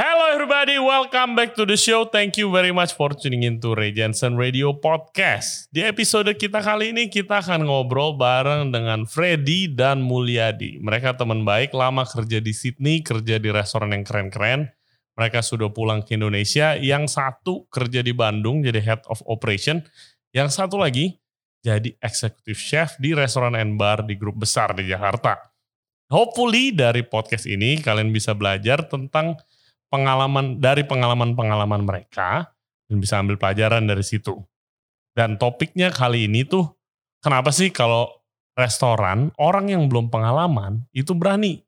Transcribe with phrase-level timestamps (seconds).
[0.00, 2.08] Hello everybody, welcome back to the show.
[2.08, 5.68] Thank you very much for tuning in to Ray Jensen Radio Podcast.
[5.68, 10.80] Di episode kita kali ini kita akan ngobrol bareng dengan Freddy dan Mulyadi.
[10.80, 14.72] Mereka teman baik, lama kerja di Sydney, kerja di restoran yang keren-keren.
[15.20, 16.80] Mereka sudah pulang ke Indonesia.
[16.80, 19.84] Yang satu kerja di Bandung jadi head of operation.
[20.32, 21.20] Yang satu lagi
[21.60, 25.36] jadi executive chef di restoran and bar di grup besar di Jakarta.
[26.08, 29.36] Hopefully dari podcast ini kalian bisa belajar tentang
[29.90, 32.54] pengalaman dari pengalaman-pengalaman mereka
[32.86, 34.38] dan bisa ambil pelajaran dari situ.
[35.12, 36.70] Dan topiknya kali ini tuh
[37.20, 38.08] kenapa sih kalau
[38.54, 41.66] restoran orang yang belum pengalaman itu berani.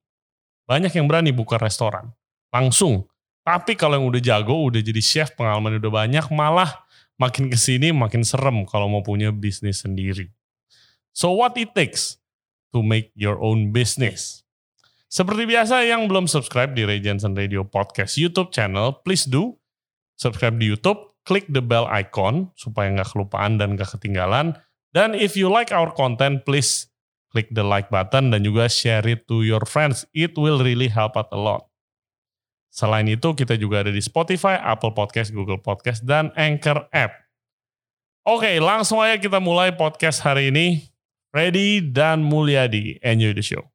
[0.64, 2.14] Banyak yang berani buka restoran
[2.55, 3.05] langsung.
[3.42, 6.86] Tapi kalau yang udah jago, udah jadi chef, pengalaman udah banyak, malah
[7.19, 10.30] makin ke sini makin serem kalau mau punya bisnis sendiri.
[11.11, 12.23] So what it takes
[12.70, 14.41] to make your own business?
[15.12, 19.61] Seperti biasa yang belum subscribe di Ray Radio Podcast YouTube channel, please do
[20.16, 24.56] subscribe di YouTube, klik the bell icon supaya nggak kelupaan dan nggak ketinggalan.
[24.97, 26.89] Dan if you like our content, please
[27.28, 30.09] klik the like button dan juga share it to your friends.
[30.17, 31.69] It will really help out a lot.
[32.73, 37.12] Selain itu, kita juga ada di Spotify, Apple Podcast, Google Podcast, dan Anchor App.
[38.25, 40.89] Oke, langsung aja kita mulai podcast hari ini.
[41.29, 43.72] Freddy dan Mulyadi, enjoy the show.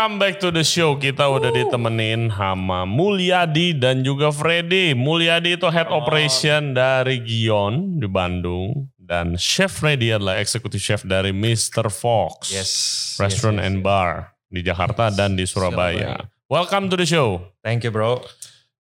[0.00, 0.96] Welcome back to the show.
[0.96, 4.96] Kita udah ditemenin sama Mulyadi dan juga Freddy.
[4.96, 8.88] Mulyadi itu head operation dari Gion di Bandung.
[8.96, 11.92] Dan Chef Freddy adalah executive chef dari Mr.
[11.92, 12.48] Fox.
[12.48, 12.72] Yes.
[13.20, 13.84] Restaurant yes, yes, and yes.
[13.84, 14.12] Bar
[14.48, 16.16] di Jakarta dan di Surabaya.
[16.48, 17.52] Welcome to the show.
[17.60, 18.24] Thank you bro.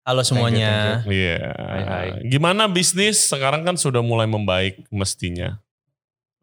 [0.06, 1.02] Halo semuanya.
[1.02, 1.50] Iya.
[1.58, 2.10] Hai, hai.
[2.30, 5.58] Gimana bisnis sekarang kan sudah mulai membaik mestinya.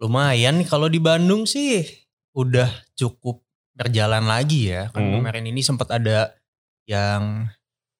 [0.02, 1.86] Lumayan kalau di Bandung sih
[2.34, 2.66] udah
[2.98, 3.43] cukup
[3.74, 4.88] berjalan lagi ya.
[4.90, 5.12] Kan Hmm.
[5.18, 6.32] kemarin ini sempat ada
[6.84, 7.50] yang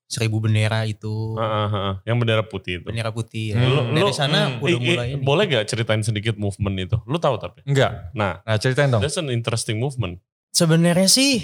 [0.04, 1.94] seribu bendera itu Heeh, heeh.
[2.04, 2.86] Yang bendera putih itu.
[2.86, 3.56] bendera putih ya.
[3.56, 3.66] Hmm.
[3.66, 4.60] Lu- Dari lu- sana hmm.
[4.60, 5.22] udah Eh, eh, mulai ini.
[5.22, 6.96] boleh gak ceritain sedikit movement itu?
[7.04, 7.64] Lu tahu tapi?
[7.64, 8.12] Enggak.
[8.12, 9.00] Nah, Nah ceritain dong.
[9.00, 10.20] that's an interesting movement.
[10.50, 11.42] Sebenarnya sih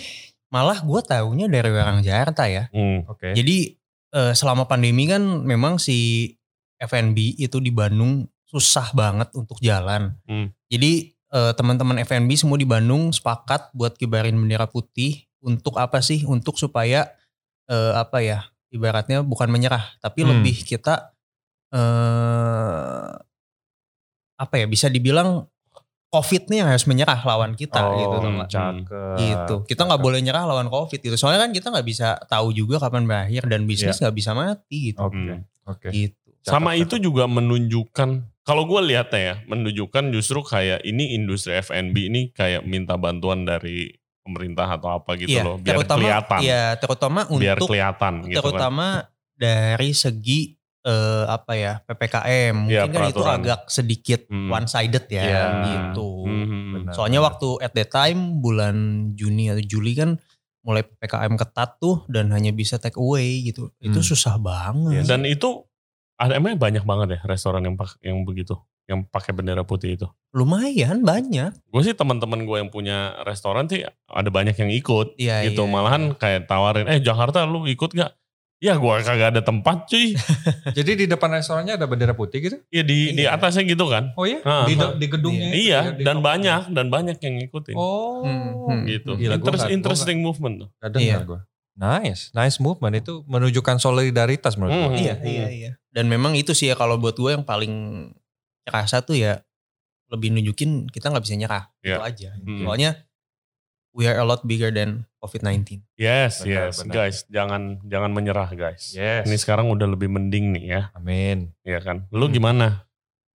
[0.49, 2.71] malah gue taunya dari orang Jakarta ya.
[2.71, 3.07] Hmm.
[3.07, 3.33] Oke.
[3.33, 3.75] Jadi
[4.11, 6.31] eh, selama pandemi kan memang si
[6.77, 10.19] F&B itu di Bandung susah banget untuk jalan.
[10.25, 10.51] Hmm.
[10.67, 16.23] Jadi eh, teman-teman F&B semua di Bandung sepakat buat kibarin bendera putih untuk apa sih?
[16.25, 17.11] Untuk supaya
[17.67, 18.45] eh, apa ya?
[18.71, 20.31] Ibaratnya bukan menyerah, tapi Hmm.
[20.43, 21.11] lebih kita
[21.71, 23.11] eh
[24.37, 24.67] apa ya?
[24.67, 25.45] Bisa dibilang
[26.11, 28.17] COVID nih yang harus menyerah lawan kita gitu.
[28.19, 28.51] tau nggak?
[28.51, 29.17] cakep.
[29.23, 29.55] gitu.
[29.71, 31.15] Kita nggak boleh nyerah lawan COVID gitu.
[31.15, 34.99] Soalnya kan kita nggak bisa tahu juga kapan berakhir dan bisnis nggak bisa mati gitu.
[34.99, 35.15] Oke.
[35.15, 35.43] Hmm.
[35.71, 35.89] Oke.
[35.95, 36.19] Gitu.
[36.41, 36.83] Cakep, Sama cakep.
[36.83, 38.09] itu juga menunjukkan,
[38.51, 43.95] kalau gue lihatnya ya, menunjukkan justru kayak ini industri F&B ini kayak minta bantuan dari
[44.21, 48.35] pemerintah atau apa gitu Iya, loh, biar terutama kelihatan, Iya, terutama biar untuk kelihatan gitu
[48.35, 48.35] kan.
[48.43, 48.87] terutama
[49.33, 50.41] dari segi
[50.81, 54.49] eh, apa ya PPKM mungkin Iya, kan itu agak sedikit Hmm.
[54.49, 55.45] one sided ya Iya.
[55.63, 56.25] gitu.
[56.25, 56.73] Hmm.
[56.73, 56.93] Benar.
[56.97, 58.77] Soalnya waktu at that time bulan
[59.13, 60.17] Juni atau Juli kan
[60.61, 63.69] mulai PPKM ketat tuh dan hanya bisa take away gitu.
[63.77, 64.09] Itu Hmm.
[64.09, 65.05] susah banget.
[65.05, 65.69] Dan itu
[66.21, 68.53] ada emang banyak banget ya restoran yang pak- yang begitu,
[68.85, 70.05] yang pakai bendera putih itu.
[70.31, 71.57] Lumayan banyak.
[71.67, 75.65] Gue sih teman-teman gue yang punya restoran sih ada banyak yang ikut Iya, gitu.
[75.65, 78.13] iya, Malahan kayak tawarin, eh Jakarta lu ikut gak?
[78.61, 80.13] Ya gue kagak ada tempat cuy.
[80.77, 82.57] Jadi di depan restorannya ada bendera putih gitu?
[82.69, 83.33] Ya di di Iya.
[83.33, 84.13] atasnya gitu kan.
[84.13, 84.45] Oh iya?
[84.45, 85.49] Ah, di, di gedungnya?
[85.49, 87.73] itu Iya, ya, di dan banyak dan banyak yang ngikutin.
[87.73, 88.21] Oh.
[88.21, 88.81] Hmm, hmm.
[88.85, 89.17] gitu.
[89.17, 90.69] Gila, gua Interest- gua interesting movement tuh.
[90.79, 91.19] Dengar Iya.
[91.25, 91.41] gue.
[91.73, 94.87] Nice, nice movement itu menunjukkan solidaritas menurut Hmm.
[94.93, 95.09] gue.
[95.09, 95.73] Iya, iya, iya.
[95.91, 97.75] Dan memang itu sih ya kalau buat gue yang paling
[98.63, 99.43] kerasa tuh ya
[100.07, 101.65] lebih nunjukin kita nggak bisa nyerah.
[101.83, 101.97] Iya.
[101.99, 102.31] Itu aja.
[102.39, 102.63] Hmm.
[102.63, 102.91] Soalnya
[103.91, 105.83] we are a lot bigger than COVID-19.
[105.95, 106.95] Yes, Benar, yes, benar.
[106.95, 108.95] guys, jangan jangan menyerah guys.
[108.95, 109.27] Yes.
[109.27, 111.51] Ini sekarang udah lebih mending nih ya, Amin.
[111.61, 112.07] ya kan.
[112.09, 112.33] Lu Hmm.
[112.33, 112.67] gimana?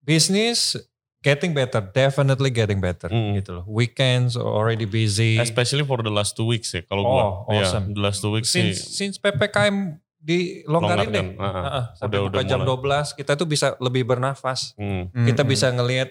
[0.01, 0.75] Business
[1.23, 3.33] getting better, definitely getting better Hmm.
[3.33, 3.65] gitu loh.
[3.65, 5.39] Weekends already busy.
[5.39, 7.23] Especially for the last two weeks ya, kalau Oh, gua.
[7.55, 7.95] Ya, awesome.
[7.95, 9.07] the last two weeks since sih.
[9.07, 11.25] since PPKM dilonggarin deh.
[11.35, 11.51] ah, ah.
[11.61, 13.03] Heeh, sampai Udah- buka udah jam mulai.
[13.03, 14.71] 12 kita tuh bisa lebih bernafas.
[14.73, 15.11] Hmm.
[15.11, 15.51] Kita Mm-mm.
[15.51, 16.09] bisa ngelihat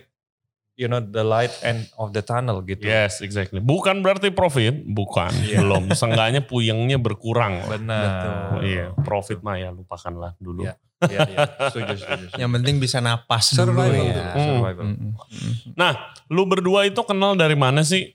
[0.72, 2.84] you know the light end of the tunnel gitu.
[2.84, 3.58] Yes, exactly.
[3.58, 5.32] Bukan berarti profit, bukan.
[5.42, 5.60] Iya.
[5.60, 5.88] Belum.
[5.92, 7.60] Seenggaknya puyengnya berkurang.
[7.66, 8.08] Benar.
[8.52, 10.64] Oh, iya, profit mah ya lupakanlah dulu.
[10.64, 10.76] Iya.
[11.02, 11.38] Iya, iya.
[11.66, 12.24] Setuju, setuju.
[12.30, 12.34] setuju.
[12.38, 14.22] Yang penting bisa napas Survival dulu dulu, ya.
[14.22, 14.38] Hmm.
[14.46, 14.84] survival.
[14.86, 15.10] Mm-mm.
[15.12, 15.52] Mm-mm.
[15.74, 15.92] Nah,
[16.28, 18.14] lu berdua itu kenal dari mana sih?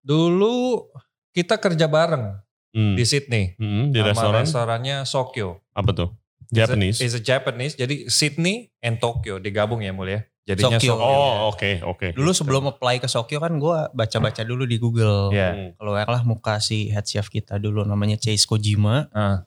[0.00, 0.86] Dulu
[1.30, 2.38] kita kerja bareng
[2.72, 2.94] Hmm.
[2.94, 3.56] di Sydney.
[3.56, 4.42] Hmm, di sama restoran?
[4.44, 5.64] restorannya Sokyo.
[5.72, 6.10] Apa tuh?
[6.48, 7.00] Japanese.
[7.04, 7.76] Is a Japanese.
[7.76, 10.24] Jadi Sydney and Tokyo digabung ya mulia.
[10.48, 10.96] Jadinya Sokyo.
[10.96, 11.04] Sokyo.
[11.04, 12.06] Oh, oke, oke.
[12.16, 15.28] Dulu sebelum apply ke Sokyo kan gue baca-baca dulu di Google.
[15.28, 15.50] Iya.
[15.52, 15.70] Hmm.
[15.76, 19.12] Keluarlah muka si head chef kita dulu namanya Chase Kojima.
[19.12, 19.44] Ah.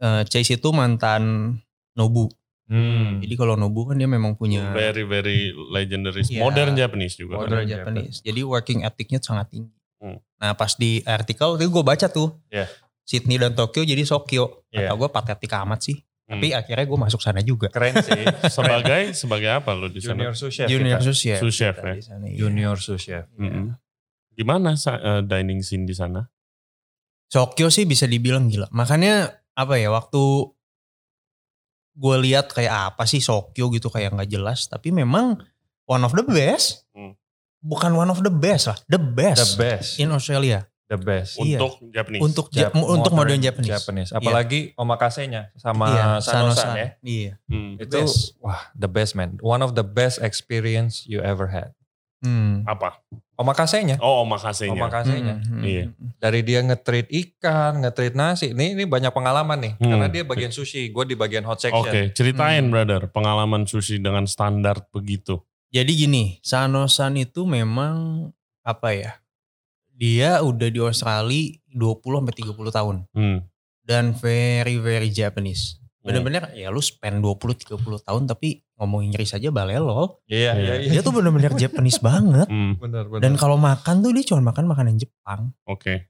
[0.00, 1.56] Eh, Chase itu mantan
[1.92, 2.32] Nobu.
[2.70, 3.20] Hmm.
[3.20, 6.24] Jadi kalau Nobu kan dia memang punya Very very legendary.
[6.24, 6.40] Iya.
[6.46, 7.36] Modern Japanese juga.
[7.36, 8.16] modern Modern Japanese.
[8.24, 9.79] Jadi working ethicnya sangat tinggi.
[10.00, 10.18] Hmm.
[10.40, 12.32] Nah pas di artikel itu gue baca tuh.
[12.48, 12.66] Iya.
[13.04, 14.64] Sydney dan Tokyo jadi Sokyo.
[14.72, 14.88] Iya.
[14.88, 15.96] Kata gue patetik amat sih.
[16.26, 16.38] Hmm.
[16.38, 17.68] Tapi akhirnya gue masuk sana juga.
[17.68, 18.22] Keren sih.
[18.56, 20.16] sebagai sebagai apa lo di sana?
[20.16, 20.66] Junior sous chef.
[20.66, 21.38] Junior sous chef.
[21.38, 22.02] Sous chef, kita ya.
[22.02, 22.36] sana, iya.
[22.40, 23.26] Junior sous chef.
[23.36, 23.76] Mm-mm.
[24.32, 26.24] Gimana sa- eh, dining scene di sana?
[27.28, 28.70] Sokyo sih bisa dibilang gila.
[28.72, 30.22] Makanya apa ya waktu
[32.00, 34.64] gue lihat kayak apa sih Sokyo gitu kayak nggak jelas.
[34.66, 35.36] Tapi memang
[35.84, 36.86] one of the best.
[36.96, 37.18] Hmm.
[37.60, 39.88] Bukan one of the best lah, the The best, best.
[39.96, 40.64] in Australia.
[40.86, 41.38] The best.
[41.38, 41.56] Iya.
[41.56, 42.18] Untuk Japanese.
[42.20, 43.70] Untuk Ja- Jap- untuk modern Japanese.
[43.70, 44.10] Japanese.
[44.10, 46.74] Apalagi omakase-nya sama Iya, Sanosan Sanosan.
[46.74, 46.88] ya.
[47.00, 47.32] Iya.
[47.46, 47.78] Hmm.
[47.78, 48.34] Itu best.
[48.38, 49.38] wah the best man.
[49.38, 51.70] One of the best experience you ever had.
[52.18, 52.66] Hmm.
[52.66, 53.00] Apa?
[53.34, 53.96] Omakase-nya.
[53.96, 54.74] Oh, omakase-nya.
[54.74, 55.34] Omakase-nya.
[55.38, 55.84] Hmm, hmm, Iya.
[55.88, 56.08] hmm.
[56.18, 58.50] Dari dia nge-treat ikan, nge-treat nasi.
[58.50, 59.72] Ini ini banyak pengalaman nih.
[59.76, 59.94] Hmm.
[59.94, 61.80] Karena dia bagian sushi, gue di bagian hot section.
[61.80, 62.68] Oke, ceritain Hmm.
[62.68, 65.40] brother pengalaman sushi dengan standar begitu.
[65.70, 68.26] Jadi gini, Sanosan itu memang
[68.66, 69.12] apa ya?
[69.94, 73.38] Dia udah di Australia 20 sampai 30 tahun Hmm.
[73.84, 75.78] dan very very Japanese.
[76.00, 76.10] Hmm.
[76.10, 80.24] Bener-bener ya lu spend 20 30 tahun tapi ngomong Inggris aja balelo.
[80.26, 80.90] Iya, iya, iya.
[80.90, 82.48] Dia tuh bener-bener Japanese banget.
[82.48, 82.80] Hmm.
[82.80, 83.22] benar, benar.
[83.22, 85.52] Dan kalau makan tuh dia cuma makan makanan Jepang.
[85.68, 86.08] Oke.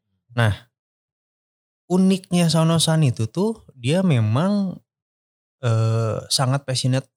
[1.91, 4.79] Uniknya Sanosan itu tuh dia memang
[5.61, 7.11] eh, sangat passionate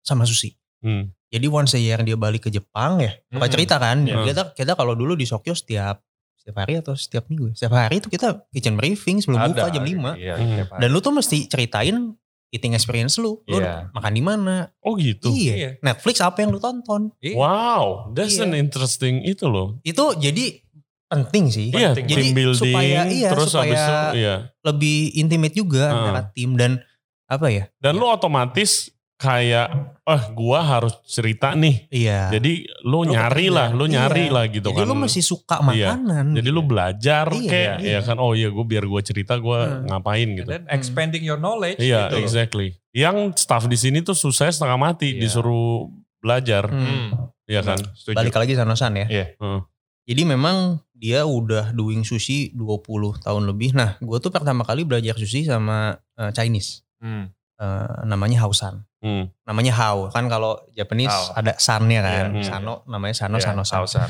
[0.00, 0.54] sama sushi.
[0.80, 1.10] Hmm.
[1.34, 3.10] Jadi once a year dia balik ke Jepang ya.
[3.26, 3.50] Suka Mm-mm.
[3.50, 4.06] cerita kan.
[4.06, 4.22] Iya.
[4.24, 5.98] Kita kita kalau dulu di Sokyo setiap
[6.36, 7.50] setiap hari atau setiap minggu.
[7.50, 7.54] ya?
[7.56, 10.14] Setiap hari itu kita kitchen briefing sebelum Ada, buka jam 5.
[10.14, 10.78] Iya, Hmm.
[10.78, 12.14] Dan lu tuh mesti ceritain
[12.48, 13.42] eating experience lu.
[13.44, 13.90] Lu Iya.
[13.90, 14.54] makan di mana?
[14.78, 15.26] Oh gitu.
[15.26, 15.54] Iya.
[15.56, 15.70] Iya.
[15.80, 17.10] Netflix apa yang lu tonton?
[17.18, 17.34] Iya.
[17.34, 18.44] Wow, that's Iya.
[18.44, 19.80] an interesting itu loh.
[19.82, 20.62] Itu jadi
[21.06, 21.68] penting sih.
[21.70, 22.06] Iya, Penting.
[22.08, 24.34] Jadi team building, supaya iya terus habis itu, supaya iya.
[24.60, 25.94] lebih intimate juga Ah.
[25.96, 26.78] antara tim dan
[27.24, 27.64] apa ya?
[27.78, 29.66] Dan lu otomatis kayak,
[30.02, 31.86] eh gua harus cerita nih.
[31.88, 32.34] Iya.
[32.34, 34.34] Jadi lu, Lu nyari lah, lu nyari Iya.
[34.34, 34.88] lah gitu Jadi kan.
[34.90, 35.94] lu masih suka Iya.
[35.94, 36.26] makanan.
[36.34, 37.92] Jadi lu belajar Iya, kayak, iya.
[37.96, 39.86] ya kan, oh iya gue biar gue cerita gue Hmm.
[39.88, 40.48] ngapain And gitu.
[40.50, 41.78] then expanding your knowledge.
[41.78, 42.74] Iya, gitu exactly.
[42.90, 45.20] Yang staff di sini tuh susah setengah mati Iya.
[45.24, 45.88] disuruh
[46.18, 46.84] belajar, Hmm.
[46.84, 47.08] Hmm.
[47.46, 47.78] ya kan?
[47.94, 48.16] Setuju.
[48.18, 49.06] Balik lagi Sanosan ya.
[49.06, 49.26] Iya.
[49.38, 49.62] Hmm.
[50.04, 50.56] Jadi memang
[50.92, 53.72] dia udah doing sushi 20 tahun lebih.
[53.72, 56.84] Nah, gue tuh pertama kali belajar sushi sama eh, Chinese.
[57.00, 57.32] Hmm.
[57.54, 58.82] Eh, namanya Hausan.
[59.04, 59.28] Hmm.
[59.44, 60.08] Namanya Hao.
[60.08, 61.36] Kan kalau Japanese Hao.
[61.36, 62.26] ada sannya kan.
[62.32, 62.48] Iya, iya.
[62.48, 63.84] Sano namanya Sano Iya, Sano San.
[63.84, 64.08] Sausan.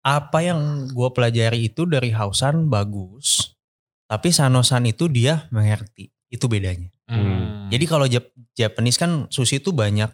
[0.00, 3.52] Apa yang gue pelajari itu dari Hausan bagus.
[4.06, 6.08] Tapi Sanosan itu dia mengerti.
[6.26, 6.88] Itu bedanya.
[7.04, 7.66] Hmm.
[7.68, 10.08] Jadi kalau Jap- Japanese kan sushi itu banyak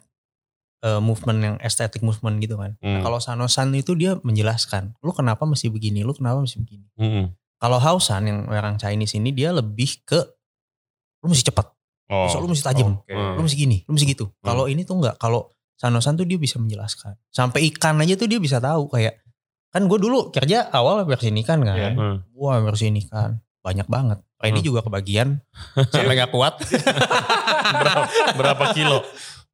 [0.81, 2.77] eh, movement yang estetik movement gitu kan.
[2.79, 3.03] Nah, Hmm.
[3.03, 6.87] kalau Sanosan itu dia menjelaskan, lu kenapa mesti begini, lu kenapa mesti begini.
[6.97, 7.25] Hmm.
[7.57, 10.21] Kalau Hausan yang orang Chinese ini dia lebih ke
[11.21, 11.73] lu mesti cepat,
[12.07, 12.31] Oh.
[12.31, 13.11] so, lu mesti tajam, Oke.
[13.11, 14.31] lu mesti gini, lu mesti gitu.
[14.31, 14.47] Hmm.
[14.47, 17.21] Kalau ini tuh enggak, kalau Sanosan tuh dia bisa menjelaskan.
[17.29, 19.21] Sampai ikan aja tuh dia bisa tahu kayak
[19.69, 21.77] kan gue dulu kerja awal versi ikan kan.
[21.77, 21.91] Iya.
[21.93, 22.17] Hmm.
[22.33, 24.25] Wah versi ikan banyak banget.
[24.41, 24.65] Ini Hmm.
[24.65, 25.37] juga kebagian
[25.93, 26.57] sampai gak kuat.
[27.75, 28.03] berapa,
[28.35, 29.05] berapa kilo?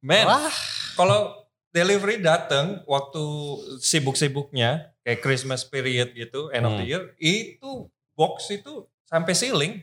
[0.03, 0.47] Wah.
[0.93, 1.33] kalau
[1.71, 3.23] delivery datang waktu
[3.79, 6.87] sibuk-sibuknya kayak Christmas period gitu, end of the Hmm.
[6.87, 9.73] year, itu box itu sampai ceiling,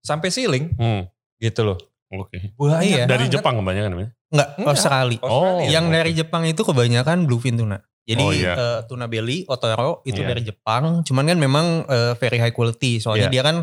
[0.00, 1.04] sampai ceiling Hmm.
[1.36, 1.78] gitu loh.
[2.16, 2.38] Oke.
[2.52, 3.04] Banyak Iya.
[3.04, 3.34] Dari banget.
[3.34, 4.10] Jepang kebanyakan namanya?
[4.28, 4.70] Enggak, Enggak.
[4.70, 5.18] Australia.
[5.20, 5.68] Australia.
[5.68, 5.94] Yang oke.
[5.94, 7.78] dari Jepang itu kebanyakan bluefin tuna.
[8.04, 8.52] Jadi Oh, iya.
[8.52, 10.28] eh, tuna belly, otoro itu Iya.
[10.28, 11.00] dari Jepang.
[11.02, 12.98] Cuman kan memang eh, very high quality.
[12.98, 13.34] Soalnya Iya.
[13.34, 13.56] dia kan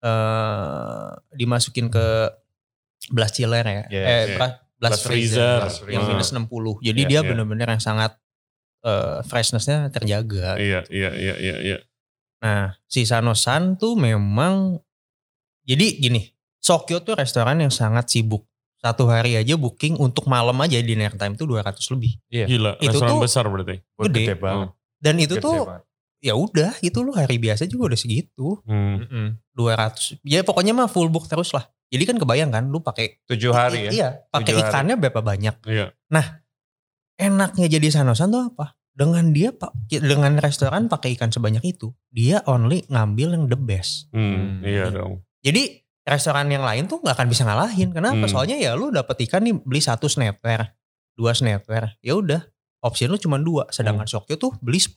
[0.00, 2.06] eh, dimasukin ke
[3.08, 3.82] blast chiller ya.
[3.88, 4.36] Iya, eh, iya.
[4.36, 5.86] bra- Blast blast, freezer, freezer.
[5.86, 6.10] Yang freezer.
[6.10, 6.74] minus 60.
[6.82, 7.24] Jadi Iya, dia iya.
[7.24, 8.12] benar-benar yang sangat
[8.82, 10.60] eh, freshnessnya terjaga.
[10.60, 11.78] Iya, iya, iya, iya, iya.
[12.36, 14.76] Nah, si Sanosan tuh memang
[15.64, 16.33] jadi gini,
[16.64, 18.48] Sokyo tuh restoran yang sangat sibuk.
[18.80, 22.16] Satu hari aja booking untuk malam aja dinner time tuh 200 lebih.
[22.26, 23.76] Gila, Itu restoran tuh- besar berarti.
[24.08, 24.22] Gede.
[24.24, 24.68] gede banget.
[24.96, 25.82] Dan itu Gede tuh banget.
[26.24, 28.64] ya udah gitu loh hari biasa juga udah segitu.
[28.64, 29.04] Hmm.
[29.04, 29.26] Mm-mm.
[29.52, 30.20] 200.
[30.24, 31.68] Ya pokoknya mah full book terus lah.
[31.92, 33.90] Jadi kan kebayang kan lu pakai Tujuh hari ya.
[33.92, 35.68] Iya, pakai ikannya berapa banyak.
[35.68, 35.92] Iya.
[37.14, 38.74] Enaknya jadi Sanosan tuh apa?
[38.90, 44.06] Dengan dia pak dengan restoran pakai ikan sebanyak itu, dia only ngambil yang the best.
[44.10, 44.58] Hmm.
[44.58, 44.66] Hmm.
[44.66, 45.22] Iya dong.
[45.38, 47.90] Jadi restoran yang lain tuh nggak akan bisa ngalahin.
[47.90, 48.24] Kenapa?
[48.24, 48.30] Hmm.
[48.30, 50.68] Soalnya ya lu dapet ikan nih beli satu snapper,
[51.16, 51.96] dua snapper.
[52.04, 52.44] Ya udah,
[52.80, 53.64] opsi lu cuma dua.
[53.72, 54.92] Sedangkan Sokyo tuh beli 10.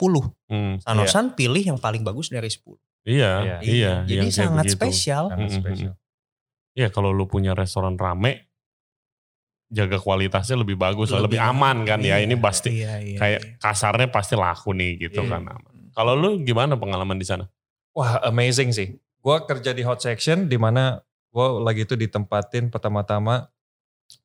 [0.52, 0.76] Hmm.
[0.84, 2.76] Sanosan pilih yang paling bagus dari 10.
[3.08, 3.58] Iya, Iya.
[3.64, 3.94] iya.
[4.04, 4.76] Jadi yang kayak sangat begitu.
[4.76, 5.24] spesial.
[5.32, 5.60] Sangat Mm-mm.
[5.64, 5.94] spesial.
[6.78, 8.54] ya kalau lu punya restoran rame
[9.68, 12.20] jaga kualitasnya lebih bagus lah, lebih aman kan ya.
[12.20, 13.52] Ini pasti iya, iya, kayak iya.
[13.60, 15.32] kasarnya pasti laku nih gitu Iya.
[15.32, 15.42] kan.
[15.48, 15.74] aman.
[15.92, 17.50] Kalau lu gimana pengalaman di sana?
[17.92, 18.94] Wah amazing sih.
[19.28, 21.04] Gue kerja di hot section di mana
[21.36, 23.52] gue lagi itu ditempatin pertama-tama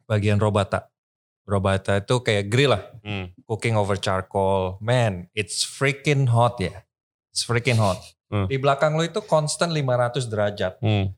[0.07, 0.95] bagian robata.
[1.43, 2.87] Robata itu kayak grill lah.
[3.03, 3.35] Hmm.
[3.51, 4.79] Cooking over charcoal.
[4.79, 6.87] Man, it's freaking hot ya.
[7.35, 7.99] It's freaking hot.
[8.31, 8.47] Hmm.
[8.47, 10.79] Di belakang lo itu constant 500 derajat.
[10.79, 11.11] Hmm.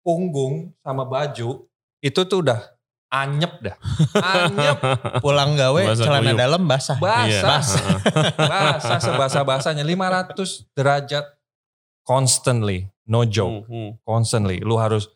[0.00, 1.68] Punggung sama baju
[2.00, 2.72] itu tuh udah
[3.12, 3.76] anyep dah.
[4.16, 4.80] Anyep.
[5.24, 6.40] Pulang gawe Basah celana kuyup.
[6.40, 6.96] dalam basah.
[6.96, 7.60] Basah.
[7.60, 8.32] Heeh.
[8.48, 9.84] Basah sebasah-basahnya.
[9.84, 11.36] 500 derajat
[12.00, 12.88] constantly.
[13.06, 13.64] No joke.
[13.64, 13.90] Hmm, hmm.
[14.02, 14.58] constantly.
[14.58, 15.06] Lu harus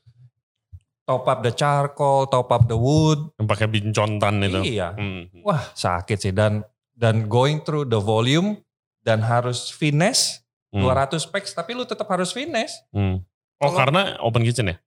[1.03, 3.19] top up the charcoal, top up the wood.
[3.37, 4.61] Yang pakai bincontan itu.
[4.73, 4.95] Iya.
[4.95, 5.27] Hmm.
[5.41, 8.63] Wah sakit sih dan dan going through the volume
[9.01, 10.87] dan harus finesse Hmm.
[10.87, 13.27] 200 packs tapi lu tetap harus finesse Hmm.
[13.57, 14.79] Oh Kalau- karena open kitchen ya?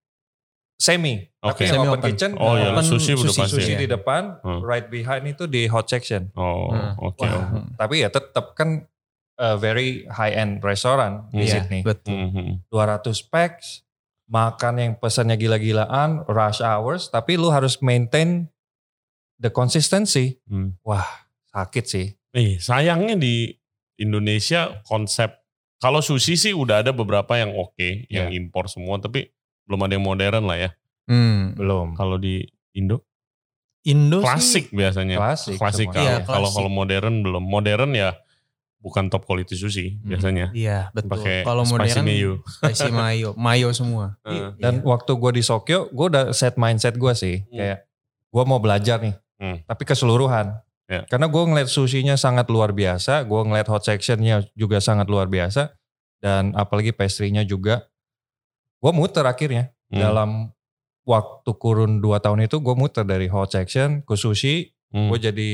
[0.76, 1.28] semi.
[1.40, 1.64] Oke.
[1.64, 2.08] Tapi Semi open open.
[2.10, 3.56] kitchen Oh iya, Open sushi sushi, pasti.
[3.58, 3.80] sushi ya.
[3.80, 4.60] di depan, Hmm.
[4.62, 6.32] right behind itu di hot section.
[6.34, 6.96] Oh, Hmm.
[6.98, 7.20] oke.
[7.20, 7.36] Wah.
[7.36, 7.52] oke.
[7.54, 7.66] Hmm.
[7.76, 8.84] Tapi ya tetap kan
[9.36, 11.82] a very high end restoran di Iya, Sydney.
[11.82, 12.14] Betul.
[12.14, 12.52] Hmm, hmm.
[12.70, 13.82] 200 packs,
[14.26, 18.48] makan yang pesannya gila-gilaan, rush hours, tapi lu harus maintain
[19.38, 20.38] the consistency.
[20.46, 20.78] Hmm.
[20.82, 21.06] Wah,
[21.50, 22.08] sakit sih.
[22.32, 23.54] Eh, sayangnya di
[23.96, 25.30] Indonesia konsep
[25.78, 28.40] kalau sushi sih udah ada beberapa yang oke, yang Iya.
[28.40, 29.30] impor semua, tapi
[29.68, 30.70] belum ada yang modern lah ya.
[31.06, 31.54] Hmm.
[31.54, 31.92] Belum.
[31.94, 32.42] Kalau di
[32.74, 33.04] Indo
[33.84, 35.20] Indo klasik sih biasanya.
[35.20, 36.56] Klasik Klasik kalau klasik.
[36.56, 37.44] kalau modern belum.
[37.44, 38.16] Modern ya
[38.84, 40.12] bukan top quality sushi Hmm.
[40.12, 40.46] biasanya.
[40.52, 41.16] Iya betul.
[41.16, 42.32] Pakai Kalau spicy modern mayo.
[42.44, 44.06] spicy mayo, mayo semua.
[44.28, 44.60] Heeh.
[44.60, 47.48] Dan waktu gue di Sokyo, gue udah set mindset gue sih.
[47.48, 47.56] Hmm.
[47.56, 47.80] Kayak
[48.30, 49.16] gue mau belajar nih.
[49.40, 49.58] Hmm.
[49.64, 50.60] Tapi keseluruhan.
[50.92, 51.08] Ya.
[51.08, 53.24] Karena gue ngeliat sushinya sangat luar biasa.
[53.24, 55.72] Gue ngeliat hot sectionnya juga sangat luar biasa.
[56.20, 57.88] Dan apalagi pastry-nya juga.
[58.84, 59.72] Gue muter akhirnya.
[59.88, 60.00] Hmm.
[60.04, 60.30] Dalam
[61.08, 64.76] waktu kurun 2 tahun itu gue muter dari hot section ke sushi.
[64.92, 65.08] Hmm.
[65.08, 65.52] Gue jadi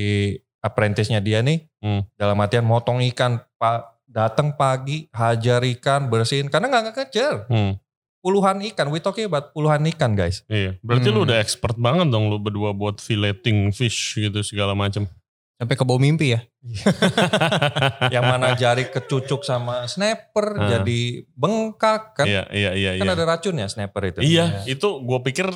[0.60, 1.68] apprentice-nya dia nih.
[1.80, 2.04] Hmm.
[2.16, 3.40] Dalam artian motong ikan.
[3.56, 6.48] Pak datang pagi, hajar ikan, bersihin.
[6.48, 7.46] Karena nggak kekejar.
[7.48, 7.78] Hmm.
[8.20, 8.92] Puluhan ikan.
[8.92, 10.44] We talking about puluhan ikan guys.
[10.46, 11.28] Iya, berarti lu Hmm.
[11.32, 15.08] udah expert banget dong lu berdua buat filleting fish gitu segala macam.
[15.56, 16.40] Sampai ke bawah mimpi ya.
[18.16, 20.68] yang mana jari kecucuk sama snapper Ah.
[20.72, 23.16] jadi bengkak kan Iya, iya, iya, kan iya.
[23.16, 25.48] ada racun ya snapper itu Iya, itu gue pikir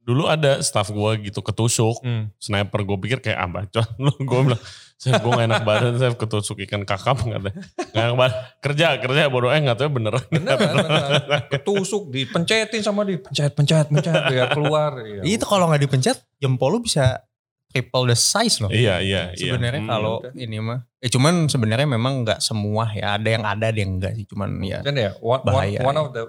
[0.00, 2.32] dulu ada staff gue gitu ketusuk Hmm.
[2.36, 4.62] sniper gue pikir kayak ah bacot lu gue bilang
[4.96, 7.50] saya gue gak enak badan saya ketusuk ikan kakap nggak ada
[7.86, 13.02] nggak enak badan kerja kerja bodoh eh nggak tahu beneran beneran beneran ketusuk dipencetin sama
[13.02, 15.22] dipencet pencet pencet biar keluar ya.
[15.22, 17.24] Itu kalau nggak dipencet jempol lu bisa
[17.68, 18.68] triple the size loh.
[18.68, 19.88] iya iya iya Sebenarnya Hmm.
[19.88, 23.14] kalau ini mah, eh cuman sebenarnya memang nggak semua ya.
[23.14, 24.26] Ada yang ada, ada yang enggak sih.
[24.26, 24.82] Cuman ya.
[24.82, 26.02] kan ya one, one, Bahaya, one ya.
[26.02, 26.24] of the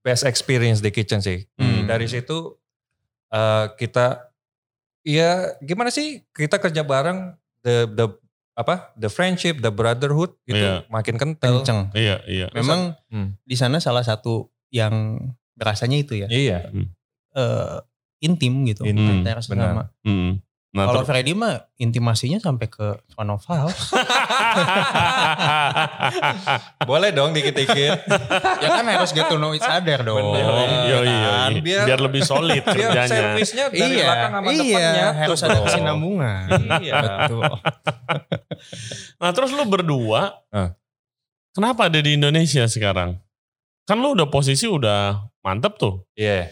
[0.00, 1.88] best experience di kitchen sih Hmm.
[1.88, 2.60] dari situ
[3.34, 4.30] eh, kita
[5.02, 8.06] ya gimana sih kita kerja bareng the the
[8.54, 10.86] apa the friendship the brotherhood itu Iya.
[10.86, 11.90] makin kental Kenceng.
[11.92, 13.34] iya iya Memang Hmm.
[13.42, 15.18] di sana salah satu yang
[15.52, 16.26] berasanya itu ya.
[16.26, 16.70] iya
[17.34, 17.78] eh,
[18.20, 18.86] intim gitu.
[18.86, 19.42] Intim, Antara benar.
[19.44, 19.84] sesama.
[20.00, 20.38] Hmm.
[20.74, 23.94] Nah Kalau terus Freddy mah intimasinya sampai ke front of house.
[26.84, 27.96] boleh dong dikit-dikit
[28.58, 30.34] ya kan harus get to know each other dong.
[30.34, 30.44] Bener.
[30.44, 31.50] Oh, iya, iya, kan?
[31.54, 31.62] iya.
[31.62, 33.06] Biar- biar, lebih solid biar kerjanya.
[33.08, 36.46] servisnya dari Iya, belakang sama iya, depannya harus ada kesinambungan.
[36.80, 36.92] Iya.
[37.00, 37.42] Betul.
[39.14, 40.40] Nah terus lu berdua,
[41.50, 43.20] kenapa ada di Indonesia sekarang?
[43.84, 46.48] Kan lu udah posisi udah mantep tuh, Iya.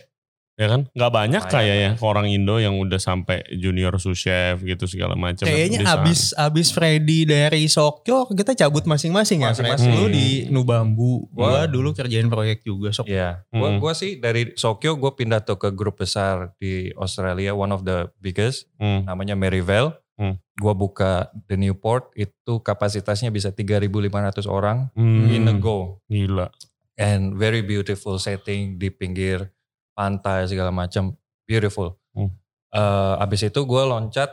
[0.55, 0.81] Ya kan?
[0.93, 5.45] Gak banyak kayak ya orang Indo yang udah sampai junior sous chef gitu segala macam.
[5.45, 9.51] Kayaknya abis abis Freddy dari Sokyo kita cabut masing-masing ya.
[9.53, 9.91] Masing-masing.
[9.93, 11.73] Lu di Nubambu, gua Hmm.
[11.73, 13.09] dulu kerjain proyek juga Sok.
[13.09, 13.43] Iya.
[13.49, 13.79] Gua, Mm.
[13.81, 18.09] gua sih dari Sokyo gue pindah tuh ke grup besar di Australia, one of the
[18.19, 19.05] biggest, Hmm.
[19.05, 19.97] namanya Maryvale.
[20.21, 20.37] Hmm.
[20.61, 25.33] Gua buka the Newport, itu kapasitasnya bisa 3.500 orang Hmm.
[25.33, 26.05] in a go.
[26.07, 26.53] Gila.
[27.01, 29.49] And very beautiful setting di pinggir
[29.93, 31.97] pantai segala macam, beautiful.
[32.13, 32.33] Hmm.
[32.73, 34.29] Eh, abis itu gue loncat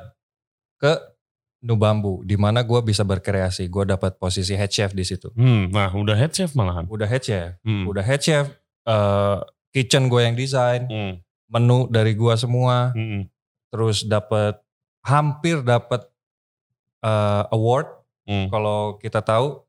[0.79, 0.93] ke
[1.59, 3.67] Nubambu, di mana gue bisa berkreasi.
[3.67, 5.27] Gue dapat posisi head chef di situ.
[5.35, 5.67] Hmm.
[5.75, 6.87] Nah udah head chef malahan.
[6.87, 7.83] Udah head chef, Hmm.
[7.85, 8.47] udah head chef.
[8.87, 9.37] eh,
[9.69, 11.21] kitchen gue yang desain, Hmm.
[11.45, 12.89] menu dari gue semua.
[12.95, 13.27] Hmm.
[13.69, 14.57] Terus dapat
[15.03, 16.07] hampir dapat
[16.99, 17.85] eh, award.
[18.25, 18.47] Hmm.
[18.49, 19.61] Kalau kita tahu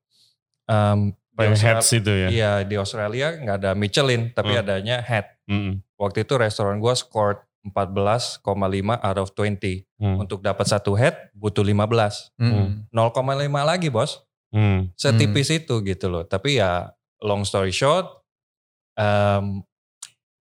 [0.67, 2.29] em, Austra- heads itu ya.
[2.29, 4.63] Iya di Australia nggak ada Michelin, tapi Hmm.
[4.63, 5.27] adanya head.
[5.47, 5.81] Hmm.
[5.97, 8.41] Waktu itu restoran gue scored 14,5
[8.97, 9.85] out of 20.
[9.97, 10.17] Hmm.
[10.19, 12.33] Untuk dapat satu head butuh 15.
[12.37, 12.89] Hmm.
[12.91, 13.29] 0,5
[13.63, 14.25] lagi bos.
[14.51, 14.91] Hmm.
[14.97, 16.25] Setipis itu gitu loh.
[16.25, 18.09] Tapi ya long story short,
[18.97, 19.63] em,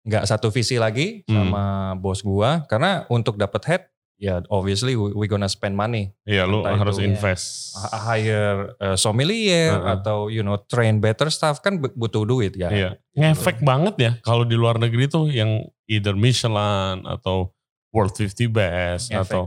[0.07, 1.51] nggak satu visi lagi Hmm.
[1.51, 1.65] sama
[1.99, 3.83] bos gua karena untuk dapat head
[4.17, 7.77] ya obviously we, we gonna spend money Iya, lu Entah harus itu- invest.
[7.77, 9.95] H- hire uh, sommelier Uh-uh.
[9.95, 12.73] atau you know train better staff kan bu- butuh duit ya.
[12.73, 12.91] Iya.
[13.13, 17.53] Ngefek banget ya kalau di luar negeri tuh yang either Michelin atau
[17.93, 19.21] World 50 Best Ngefek.
[19.29, 19.43] atau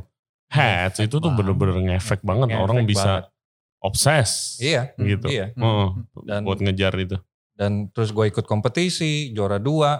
[0.49, 2.49] Hats Ngefek itu tuh bener-bener ngefek banget.
[2.49, 3.25] Ngefek Orang bisa banget.
[3.79, 5.27] obses Iya, gitu.
[5.29, 5.49] iya.
[5.53, 5.87] Heeh,
[6.25, 7.17] Dan- buat ngejar itu.
[7.53, 9.99] Dan terus gue ikut kompetisi, juara dua,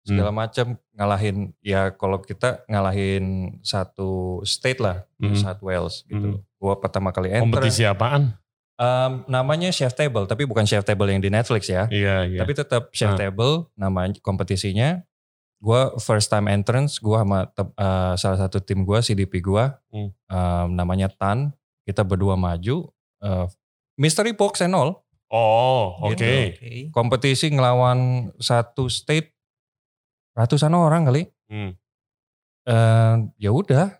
[0.00, 0.38] segala Hmm.
[0.38, 5.38] macam ngalahin ya kalau kita ngalahin satu state lah, New Hmm.
[5.38, 6.40] South Wales gitu.
[6.40, 6.44] Hmm.
[6.56, 7.44] Gua pertama kali enter.
[7.44, 8.36] Kompetisi apaan?
[8.74, 11.84] Um, namanya Chef Table, tapi bukan Chef Table yang di Netflix ya.
[11.92, 12.40] Iya, iya.
[12.40, 13.18] Tapi tetap Chef Ah.
[13.18, 15.04] Table namanya kompetisinya.
[15.60, 20.08] Gua first time entrance, gua sama te- uh, salah satu tim gua, CDP gua, Hmm.
[20.26, 21.52] um, namanya Tan.
[21.84, 22.88] Kita berdua maju.
[23.20, 23.44] Uh,
[23.94, 25.04] mystery box and all.
[25.28, 26.16] Oh, oke.
[26.16, 26.24] Gitu.
[26.24, 26.72] Oke.
[26.90, 29.36] Kompetisi ngelawan satu state
[30.32, 31.22] ratusan orang kali.
[31.48, 31.72] Hmm.
[32.64, 33.96] Eh, ya udah.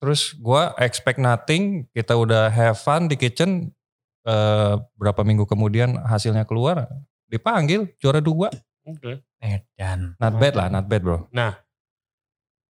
[0.00, 3.72] Terus gua expect nothing, kita udah have fun di kitchen.
[4.20, 6.84] eh, berapa minggu kemudian hasilnya keluar,
[7.24, 8.52] dipanggil juara dua.
[8.84, 9.24] Oke.
[9.40, 10.12] Edan.
[10.20, 11.24] Not bad lah, not bad bro.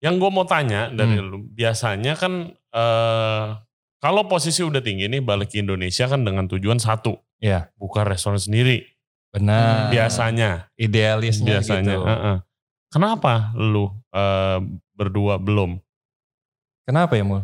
[0.01, 1.29] Yang gue mau tanya dari Hmm.
[1.29, 3.47] lu, biasanya kan eh
[4.01, 7.69] kalau posisi udah tinggi nih balik ke Indonesia kan dengan tujuan satu, Iya.
[7.77, 8.81] buka restoran sendiri.
[9.29, 9.93] Benar.
[9.93, 11.93] Biasanya, Idealisnya biasanya.
[11.93, 12.05] gitu.
[12.09, 12.37] heeh.
[12.95, 14.59] Kenapa lu eh,
[14.95, 15.83] berdua belum?
[16.87, 17.43] Kenapa ya Mul?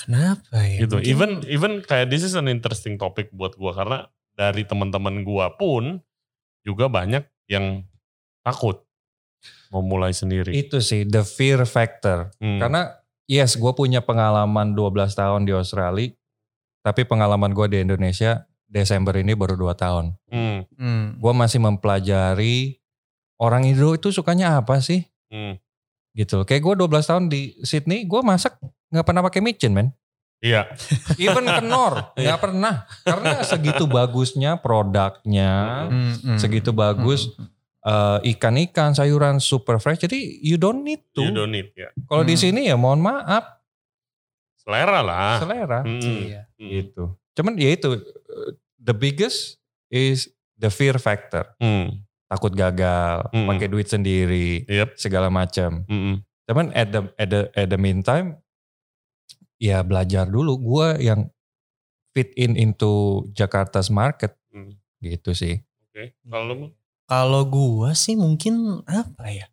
[0.00, 0.86] Kenapa ya?
[0.86, 0.96] gitu.
[0.96, 3.98] Mungkin- Even even kayak this is an interesting topic buat gua karena
[4.32, 6.00] dari teman-teman gua pun
[6.64, 7.84] juga banyak yang
[8.40, 8.80] takut
[9.68, 10.56] mau mulai sendiri.
[10.56, 12.32] Itu sih the fear factor.
[12.40, 12.56] Hmm.
[12.58, 16.12] Karena yes gue punya pengalaman 12 tahun di Australia.
[16.80, 20.16] Tapi pengalaman gue di Indonesia Desember ini baru 2 tahun.
[20.28, 21.04] Hmm, Hmm.
[21.20, 22.79] Gue masih mempelajari
[23.40, 25.02] orang Indo itu sukanya apa sih?
[25.28, 25.56] hmm.
[26.10, 26.42] Gitu.
[26.42, 28.58] Kayak gue 12 tahun di Sydney, gue masak
[28.90, 29.88] nggak pernah pakai micin men.
[30.40, 30.72] Iya.
[31.16, 32.82] Even kenor, nggak pernah.
[33.00, 36.38] Karena segitu bagusnya produknya, Hmm, hmm.
[36.38, 37.30] segitu bagus
[37.80, 40.00] eh, ikan-ikan, sayuran super fresh.
[40.00, 41.22] Jadi you don't need to.
[41.22, 41.88] You don't need ya.
[42.04, 42.42] Kalau di Hmm.
[42.42, 43.62] sini ya mohon maaf,
[44.56, 45.38] Selera lah.
[45.38, 45.80] selera.
[45.82, 46.42] Hmm, Iya.
[46.58, 47.16] Gitu.
[47.32, 49.56] Cuman ya itu eh, the biggest
[49.88, 51.48] is the fear factor.
[51.56, 52.04] Hmm.
[52.30, 53.50] Takut gagal, Mm-mm.
[53.50, 54.94] pakai duit sendiri, Yep.
[54.94, 55.82] segala macam.
[55.84, 56.22] Hmm.
[56.46, 58.38] Cuman at the at the at the meantime
[59.56, 61.26] ya belajar dulu gua yang
[62.10, 64.78] fit in into Jakarta's market Hmm.
[64.98, 65.58] gitu sih.
[65.84, 66.14] Oke.
[66.22, 66.54] Kalau lu
[67.04, 69.50] Kalau gua sih mungkin apa ya?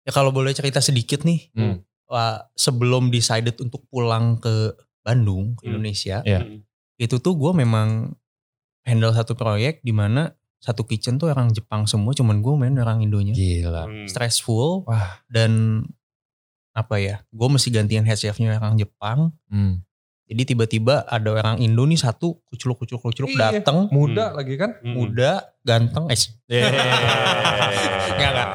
[0.00, 1.50] Ya kalau boleh cerita sedikit nih.
[1.52, 1.82] Hmm.
[2.06, 5.74] Wah, sebelum decided untuk pulang ke Bandung, ke Hmm.
[5.74, 6.42] Indonesia, Iya.
[6.42, 6.62] Hmm.
[6.94, 8.14] itu tuh gue memang
[8.82, 13.00] handle satu proyek di mana satu kitchen tuh orang Jepang semua, cuman gue main orang
[13.00, 13.32] Indonya.
[13.32, 13.84] Gila.
[13.84, 14.04] Hmm.
[14.04, 15.24] Stressful Wah.
[15.26, 15.82] dan
[16.70, 17.24] apa ya?
[17.28, 19.32] Gue mesti gantian head chefnya orang Jepang.
[19.48, 19.80] Hmm.
[20.24, 23.58] Jadi tiba-tiba ada orang Indo nih satu kuculuk kuculuk kuculuk Iya.
[23.58, 24.36] dateng, Muda Hmm.
[24.36, 24.70] lagi kan?
[24.78, 24.94] Hmm.
[24.94, 26.70] muda, ganteng, eh Yeah.
[28.14, 28.48] Nggak, nggak.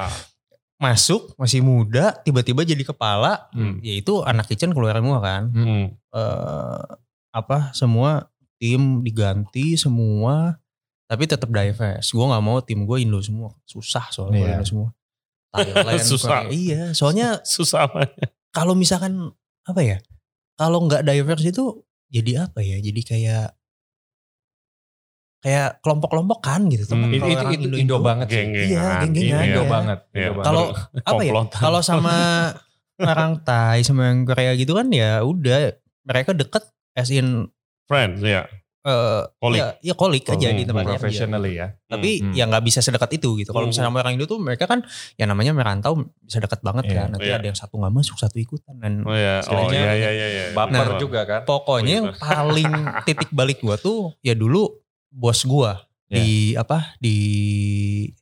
[0.75, 3.47] masuk masih muda, tiba-tiba jadi kepala.
[3.49, 3.79] Hmm.
[3.79, 5.43] Ya itu anak kitchen keluar semua kan.
[5.49, 5.85] Hmm.
[5.91, 6.81] eh
[7.31, 10.55] apa semua tim diganti semua
[11.05, 14.51] tapi tetap diverse gue nggak mau tim gue Indo semua susah soalnya Iya.
[14.53, 14.89] Indo semua
[15.51, 16.39] Thailand Susah.
[16.43, 16.51] Korea.
[16.51, 18.29] iya soalnya Susah banget.
[18.49, 19.31] kalau misalkan
[19.63, 19.97] apa ya
[20.55, 23.47] kalau nggak diverse itu jadi apa ya jadi kayak
[25.39, 27.05] kayak kelompok-kelompok kan gitu Hmm.
[27.05, 28.41] Kalau Itu, itu, itu Indo, Indo-Indo, banget sih.
[28.65, 29.69] Iya, geng-gengan, Indo iya.
[29.69, 29.99] banget.
[30.07, 30.29] Indo Iya.
[30.31, 30.47] banget.
[30.47, 30.63] Kalau
[31.05, 32.15] apa ya kalau sama
[32.97, 35.69] orang Thai sama yang Korea gitu kan ya udah
[36.01, 36.63] mereka deket
[36.93, 37.45] as in
[37.85, 38.49] friends ya.
[38.85, 39.57] Eh Kolik.
[39.57, 41.01] ya, ya kolik aja Hmm, di tempatnya kerja.
[41.01, 41.67] Professionally ya.
[41.85, 42.35] Tapi Hmm, hmm.
[42.37, 43.49] ya nggak bisa sedekat itu gitu.
[43.49, 43.73] Kalau Hmm.
[43.73, 46.95] misalnya sama orang Indo tuh mereka kan ya namanya merantau bisa dekat banget Iya.
[46.95, 47.07] kan.
[47.11, 47.35] Nanti Iya.
[47.35, 49.41] ada yang satu nggak masuk, satu ikutan dan Oh ya.
[49.49, 50.27] Oh iya iya iya.
[50.29, 50.43] iya.
[50.53, 51.01] Baper Nah.
[51.01, 51.41] juga kan.
[51.43, 52.71] pokoknya Oh, yang paling
[53.09, 54.69] titik balik gua tuh ya dulu
[55.09, 56.15] bos gua Iya.
[56.15, 57.15] di apa di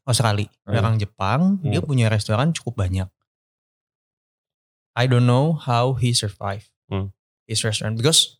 [0.01, 0.79] Australia Hmm.
[0.79, 1.85] orang Jepang dia Hmm.
[1.85, 3.11] punya restoran cukup banyak.
[4.93, 7.11] I don't know how he survive Hmm.
[7.43, 8.37] his restaurant because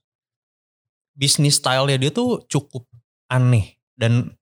[1.14, 2.86] bisnis style-nya dia tuh cukup
[3.28, 4.34] aneh dan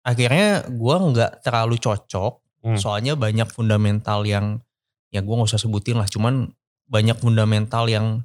[0.00, 2.76] akhirnya gua nggak terlalu cocok Hmm.
[2.76, 4.60] soalnya banyak fundamental yang
[5.08, 6.52] ya gua nggak usah sebutin lah cuman
[6.84, 8.20] banyak fundamental yang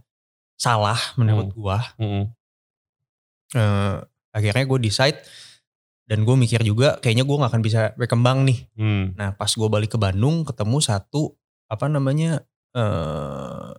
[0.55, 2.36] salah menurut gua Hmm.
[3.51, 3.95] Eh,
[4.29, 5.23] akhirnya gue decide
[6.05, 9.15] dan gue mikir juga kayaknya gue nggak akan bisa berkembang nih Hmm.
[9.15, 11.31] nah pas gue balik ke Bandung ketemu satu
[11.65, 12.43] apa namanya
[12.75, 13.71] eh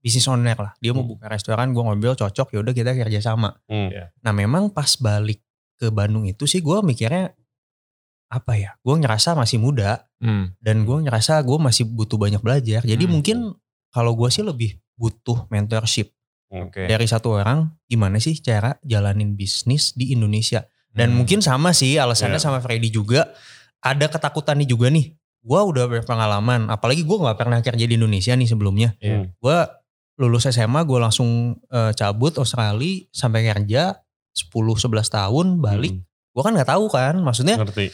[0.00, 1.12] bisnis owner lah dia mau Hmm.
[1.12, 3.92] buka restoran gue ngobrol cocok yaudah kita kerja sama Hmm.
[4.20, 5.44] nah memang pas balik
[5.76, 7.32] ke Bandung itu sih gue mikirnya
[8.30, 8.78] apa ya?
[8.78, 10.54] Gue ngerasa masih muda Hmm.
[10.62, 12.84] dan gue ngerasa gue masih butuh banyak belajar.
[12.84, 13.12] Jadi Hmm.
[13.18, 13.36] mungkin
[13.90, 16.14] kalau gue sih lebih butuh mentorship
[16.46, 16.86] Oke.
[16.86, 17.74] dari satu orang.
[17.84, 20.62] Gimana sih cara jalanin bisnis di Indonesia?
[20.94, 21.24] Dan Hmm.
[21.24, 22.44] mungkin sama sih alasannya Iya.
[22.44, 23.34] sama Freddy juga.
[23.82, 25.10] Ada ketakutan nih juga nih.
[25.40, 26.68] Gue udah berpengalaman.
[26.70, 28.94] Apalagi gue nggak pernah kerja di Indonesia nih sebelumnya.
[29.02, 29.26] Iya.
[29.42, 29.58] Gue
[30.20, 31.30] lulus SMA gue langsung
[31.66, 33.96] eh, cabut Australia sampai kerja
[34.30, 35.96] 10-11 tahun balik.
[35.96, 37.16] Hmm, Gue kan nggak tahu kan.
[37.18, 37.88] Maksudnya ngerti.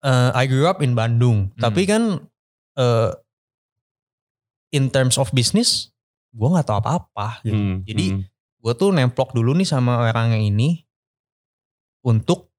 [0.00, 1.50] eh, I grew up in Bandung.
[1.52, 1.60] Hmm.
[1.60, 2.02] Tapi kan
[2.76, 3.10] eh,
[4.70, 5.90] in terms of business
[6.30, 7.42] gue nggak tahu apa-apa.
[7.42, 7.58] gitu.
[7.58, 8.22] Hmm, Jadi hmm.
[8.62, 10.86] gue tuh nemplok dulu nih sama orang yang ini
[12.00, 12.54] untuk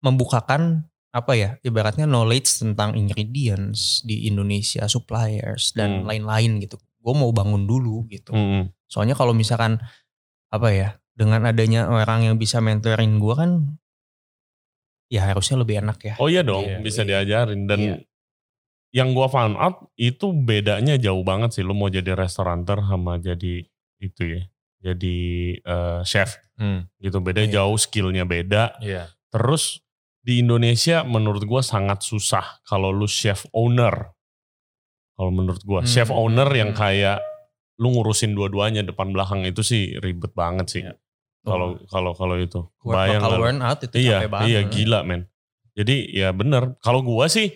[0.00, 6.06] membukakan apa ya ibaratnya knowledge tentang ingredients di Indonesia, suppliers dan Hmm.
[6.08, 6.78] lain-lain gitu.
[7.00, 8.30] Gue mau bangun dulu gitu.
[8.32, 9.80] Hmm, Soalnya kalau misalkan
[10.50, 13.50] apa ya dengan adanya orang yang bisa mentoring gue kan
[15.10, 16.14] ya harusnya lebih enak ya.
[16.22, 17.22] Oh iya dong, Iya, bisa iya.
[17.22, 17.96] diajarin dan Iya.
[18.90, 21.62] yang gua found out itu bedanya jauh banget sih.
[21.66, 23.66] Lu mau jadi restauranter sama jadi
[23.98, 24.42] itu ya,
[24.82, 25.16] jadi
[25.58, 26.86] eh, chef Hmm.
[26.98, 27.18] gitu.
[27.18, 27.62] Beda Iya.
[27.62, 28.78] jauh, skillnya beda.
[28.78, 29.10] Iya.
[29.30, 29.82] Terus
[30.20, 34.14] di Indonesia menurut gua sangat susah kalau lu chef owner.
[35.20, 36.80] Kalau menurut gua Hmm, chef owner yang hmm.
[36.80, 37.20] kayak
[37.76, 40.80] lu ngurusin dua-duanya depan belakang itu sih ribet banget sih.
[40.80, 40.96] Iya.
[41.40, 42.64] Kalau kalau kalau itu.
[42.80, 43.36] Work Bayang lu.
[43.36, 44.46] burn out itu Iya, capek banget.
[44.48, 45.22] iya gila men.
[45.72, 46.76] Jadi ya bener.
[46.80, 47.52] Kalau gua sih,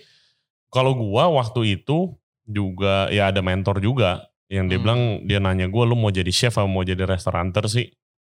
[0.69, 2.13] kalau gua waktu itu
[2.45, 4.85] juga ya ada mentor juga yang dia Hmm.
[4.85, 7.89] bilang dia nanya gua lu mau jadi chef atau mau jadi restauranter sih?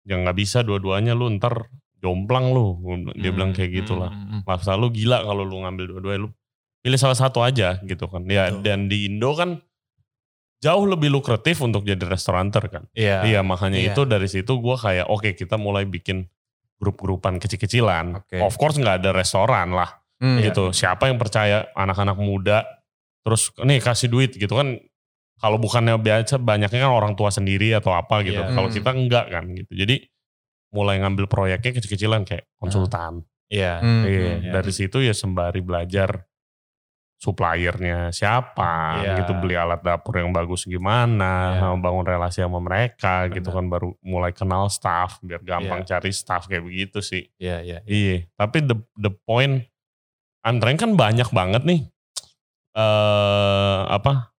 [0.04, 1.68] Ya nggak bisa dua-duanya lu ntar
[2.00, 2.80] jomplang lu.
[3.12, 4.08] Dia bilang kayak gitu lah.
[4.08, 4.40] Hmm.
[4.44, 6.30] Masa lu gila kalau lu ngambil dua-duanya lu
[6.78, 8.22] pilih salah satu aja gitu kan.
[8.24, 8.62] Ya Betul.
[8.62, 9.58] dan di Indo kan
[10.58, 12.84] jauh lebih lukratif untuk jadi restauranter kan.
[12.92, 13.22] Iya.
[13.22, 13.94] Iya makanya Iya.
[13.94, 16.26] itu dari situ gua kayak oke kita mulai bikin
[16.78, 18.22] grup-grupan kecil-kecilan.
[18.22, 18.38] Oke.
[18.38, 20.38] Of course nggak ada restoran lah Hmm.
[20.38, 20.50] Iya.
[20.50, 20.70] gitu.
[20.70, 22.66] Siapa yang percaya anak-anak muda
[23.22, 24.78] terus nih kasih duit gitu kan.
[25.38, 28.42] Kalau bukannya biasa banyaknya kan orang tua sendiri atau apa gitu.
[28.42, 28.50] Iya.
[28.50, 28.74] Kalau Hmm.
[28.74, 29.70] kita enggak kan gitu.
[29.72, 29.96] Jadi
[30.68, 33.22] mulai ngambil proyeknya kecil-kecilan kayak konsultan.
[33.48, 33.78] Iya.
[33.80, 34.02] Hmm.
[34.04, 34.50] Iya, iya.
[34.52, 36.27] Dari situ ya sembari belajar
[37.18, 39.14] suppliernya siapa Iya.
[39.20, 41.60] gitu beli alat dapur yang bagus gimana Iya.
[41.66, 43.56] sama bangun relasi sama mereka gitu Benar.
[43.58, 45.98] kan baru mulai kenal staff biar gampang Iya.
[45.98, 47.78] cari staff kayak begitu sih Iya, iya.
[47.84, 49.66] iya tapi the the point
[50.40, 51.80] antren kan banyak banget nih
[52.72, 54.30] eh apa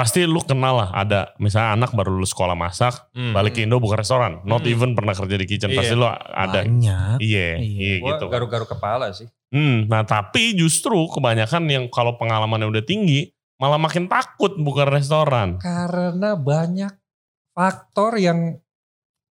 [0.00, 3.36] pasti lu kenal lah ada misalnya anak baru lulus sekolah masak Hmm.
[3.36, 4.72] balik ke Indo buka restoran not Hmm.
[4.72, 5.76] even pernah kerja di kitchen Iya.
[5.76, 7.20] pasti lu ada Banyak.
[7.20, 7.60] iya Iya.
[7.60, 9.28] iya Gua gitu garu-garu kepala sih.
[9.50, 15.58] Hmm, nah tapi justru kebanyakan yang kalau pengalamannya udah tinggi malah makin takut buka restoran.
[15.58, 16.96] Karena banyak
[17.50, 18.56] faktor yang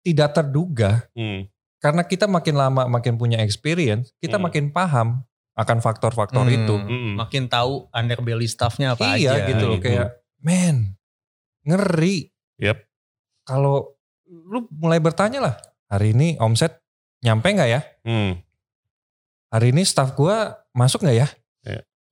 [0.02, 1.08] tidak terduga.
[1.14, 4.50] Hmm, Karena kita makin lama makin punya experience, kita Hmm.
[4.50, 5.22] makin paham
[5.54, 6.58] akan faktor-faktor Hmm.
[6.58, 6.76] itu.
[6.76, 7.14] hmm.
[7.16, 9.46] Makin tahu underbelly staffnya apa iya aja.
[9.48, 9.86] gitu loh gitu.
[9.86, 10.10] kayak,
[10.48, 10.96] men,
[11.62, 12.32] ngeri.
[12.58, 12.78] Yep.
[13.44, 15.56] Kalau lu mulai bertanya lah,
[15.86, 16.80] hari ini omset
[17.20, 17.82] nyampe nggak ya?
[18.04, 18.40] Hmm,
[19.48, 21.28] Hari ini staff gua masuk nggak ya?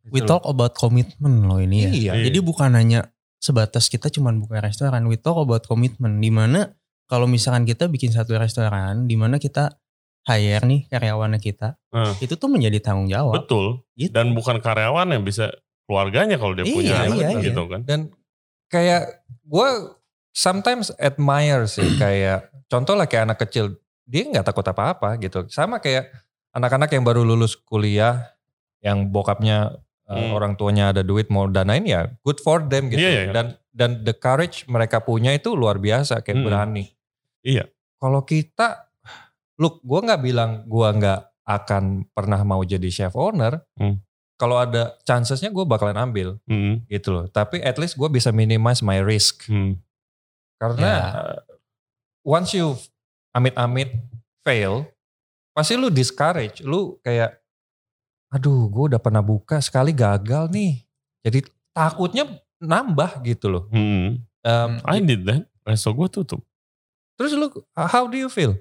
[0.06, 0.38] We Gitu loh.
[0.38, 1.90] talk about commitment loh ini ya.
[1.90, 2.12] Iya.
[2.14, 2.24] Iya.
[2.30, 5.02] Jadi bukan hanya sebatas kita cuman buka restoran.
[5.10, 6.22] We talk about commitment.
[6.22, 9.82] Di mana kalau misalkan kita bikin satu restoran, di mana kita
[10.24, 12.14] hire nih karyawannya kita, Hmm.
[12.22, 13.34] itu tuh menjadi tanggung jawab.
[13.36, 13.82] betul.
[13.98, 14.14] Gitu.
[14.14, 15.50] Dan bukan karyawan yang bisa
[15.86, 17.82] keluarganya kalau dia Iya, punya anak iya, gitu kan.
[17.84, 18.00] Dan
[18.68, 19.70] kayak gue
[20.32, 25.50] sometimes admire sih kayak contoh lah kayak anak kecil dia nggak takut apa-apa gitu.
[25.50, 26.14] Sama kayak
[26.54, 28.34] anak-anak yang baru lulus kuliah
[28.80, 30.38] yang bokapnya uh, Hmm.
[30.38, 33.02] orang tuanya ada duit mau danain ya good for them gitu.
[33.02, 33.34] Iya, iya, iya.
[33.34, 36.46] Dan dan the courage mereka punya itu luar biasa kayak Hmm.
[36.46, 36.86] berani.
[37.42, 37.66] Iya.
[37.98, 38.94] Kalau kita
[39.58, 43.66] look gue nggak bilang gue nggak akan pernah mau jadi chef owner.
[43.78, 43.98] Hmm.
[44.36, 47.26] Kalau ada chancesnya gue bakalan ambil Hmm, gitu loh.
[47.28, 49.48] Tapi at least gue bisa minimize my risk.
[49.48, 49.80] hmm.
[50.56, 51.00] Karena Ya.
[51.14, 51.38] uh,
[52.22, 52.76] once you
[53.32, 53.92] amit-amit
[54.42, 54.88] fail,
[55.52, 56.60] pasti lu discourage.
[56.62, 57.40] Lu kayak,
[58.28, 60.84] aduh gue udah pernah buka sekali gagal nih.
[61.24, 61.40] Jadi
[61.72, 62.28] takutnya
[62.60, 63.64] nambah gitu loh.
[63.72, 64.20] Hmm.
[64.46, 65.48] Um, I did that.
[65.64, 66.44] Resto gue tutup.
[67.16, 68.60] terus lu, how do you feel?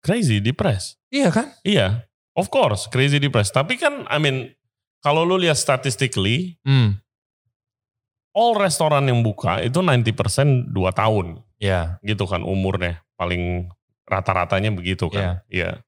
[0.00, 0.96] Crazy, depressed.
[1.10, 1.50] Iya kan?
[1.60, 3.50] Iya, of course, crazy depressed.
[3.50, 4.54] Tapi kan, I mean,
[5.06, 6.98] kalau lu lihat statistically, Hmm.
[8.34, 11.40] all restoran yang buka itu 90% 2 tahun.
[11.56, 13.70] Ya, gitu kan umurnya paling
[14.04, 15.80] rata-ratanya begitu kan iya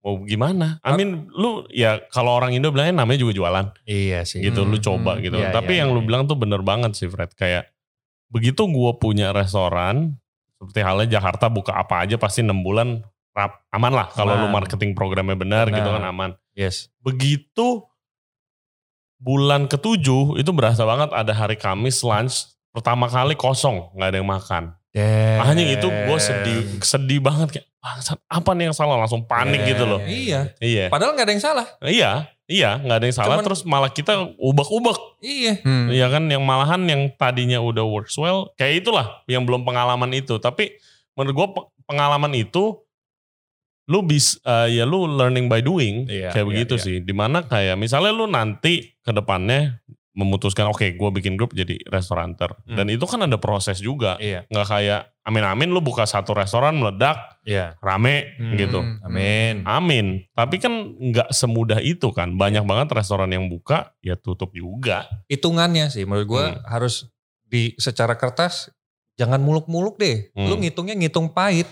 [0.00, 4.44] mau gimana I mean lu ya kalau orang Indo bilangnya namanya juga jualan iya sih.
[4.44, 5.22] gitu lu Hmm, coba hmm.
[5.24, 6.06] gitu Iya, tapi iya, yang lu iya.
[6.06, 7.72] bilang tuh bener banget sih Fred kayak
[8.28, 10.20] begitu gua punya restoran
[10.60, 13.00] seperti halnya Jakarta buka apa aja pasti enam bulan
[13.32, 16.12] rap, aman lah kalau lu marketing programnya benar, gitu kan Benar.
[16.12, 16.92] aman Yes.
[17.00, 17.88] begitu
[19.20, 24.26] bulan ketujuh itu berasa banget ada hari Kamis lunch pertama kali kosong nggak ada yang
[24.26, 24.64] makan.
[24.90, 25.46] Damn.
[25.46, 29.86] Hanya itu gue sedih sedih banget kayak "Bangsat, apa nih yang salah langsung panik gitu
[29.86, 30.02] loh.
[30.02, 30.50] Iya.
[30.58, 30.90] Iya.
[30.90, 31.66] Padahal nggak ada yang salah.
[31.78, 32.10] Iya,
[32.44, 34.98] iya nggak ada yang salah Cuman- terus malah kita ubek-ubek.
[35.22, 35.62] Iya.
[35.62, 35.86] Hmm.
[35.88, 40.42] Iya kan yang malahan yang tadinya udah works well kayak itulah yang belum pengalaman itu.
[40.42, 40.74] Tapi
[41.14, 42.82] menurut gue pe- pengalaman itu
[43.88, 46.84] lu bis eh, ya lu learning by doing Iya, kayak iya, begitu iya.
[46.84, 46.96] sih.
[47.00, 52.50] Di mana kayak misalnya lu nanti ke depannya memutuskan oke gue bikin grup jadi restoranter
[52.66, 52.74] Hmm.
[52.74, 54.42] dan itu kan ada proses juga Iya.
[54.46, 57.78] nggak kayak amin-amin lu buka satu restoran meledak Iya.
[57.78, 58.58] rame Hmm.
[58.58, 58.82] gitu.
[59.06, 59.62] Amin.
[59.62, 65.06] amin tapi kan nggak semudah itu kan banyak banget restoran yang buka ya tutup juga
[65.30, 66.62] Hitungannya sih menurut gue Hmm.
[66.66, 67.06] harus
[67.46, 68.66] di secara kertas
[69.14, 70.34] jangan muluk-muluk deh.
[70.34, 70.60] Lu Hmm.
[70.60, 71.70] ngitungnya ngitung pahit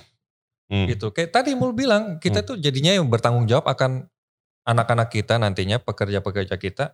[0.69, 0.85] Hmm.
[0.85, 1.11] gitu.
[1.17, 4.05] Kayak tadi mau bilang kita tuh jadinya yang bertanggung jawab akan
[4.69, 6.93] anak-anak kita nantinya pekerja-pekerja kita.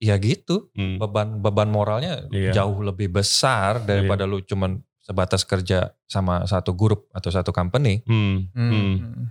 [0.00, 0.72] Ya gitu.
[0.72, 0.96] Hmm.
[0.96, 2.56] beban beban moralnya Iya.
[2.56, 8.00] jauh lebih besar daripada lu cuman sebatas kerja sama satu grup atau satu company.
[8.06, 8.48] Hmm.
[8.54, 8.70] Hmm.
[8.70, 9.28] Hmm.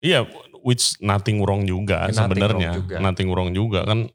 [0.00, 0.24] Iya,
[0.64, 2.80] which nothing wrong juga sebenarnya.
[2.98, 4.08] Nothing wrong juga kan.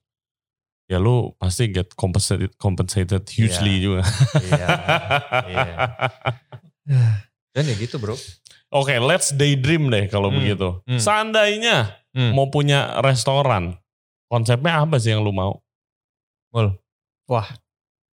[0.91, 4.03] Ya lu pasti get compensated, compensated hugely juga.
[4.41, 4.67] Iya.
[5.47, 5.75] iya.
[7.53, 8.17] Dan ya gitu bro.
[8.69, 10.41] Oke, let's daydream deh kalau Hmm.
[10.41, 10.81] begitu.
[10.83, 10.97] Hmm.
[10.97, 12.33] Seandainya Hmm.
[12.33, 13.77] mau punya restoran,
[14.25, 15.61] konsepnya apa sih yang lu mau?
[16.49, 16.73] Mul.
[17.25, 17.45] Wah.